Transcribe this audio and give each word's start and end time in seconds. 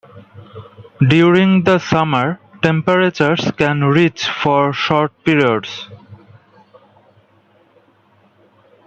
During 1.09 1.63
the 1.63 1.77
summer, 1.77 2.39
temperatures 2.63 3.51
can 3.55 3.83
reach 3.83 4.27
for 4.27 4.73
short 4.73 5.11
periods. 5.23 5.89